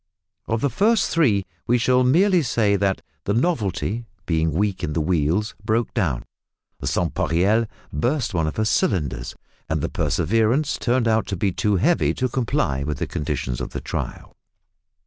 Of 0.47 0.61
the 0.61 0.71
first 0.71 1.11
three 1.11 1.45
we 1.67 1.77
shall 1.77 2.03
merely 2.03 2.41
say 2.41 2.75
that 2.75 3.03
the 3.25 3.35
"Novelty," 3.35 4.07
being 4.25 4.49
weak 4.51 4.83
in 4.83 4.93
the 4.93 4.99
wheels, 4.99 5.53
broke 5.63 5.93
down; 5.93 6.23
the 6.79 6.87
"Sans 6.87 7.11
pareil" 7.13 7.67
burst 7.93 8.33
one 8.33 8.47
of 8.47 8.55
her 8.55 8.65
cylinders; 8.65 9.35
and 9.69 9.81
the 9.81 9.89
"Perseverance" 9.89 10.79
turned 10.79 11.07
out 11.07 11.27
to 11.27 11.37
be 11.37 11.51
too 11.51 11.75
heavy 11.75 12.15
to 12.15 12.27
comply 12.27 12.81
with 12.83 12.97
the 12.97 13.05
conditions 13.05 13.61
of 13.61 13.73
the 13.73 13.79
trial. 13.79 14.35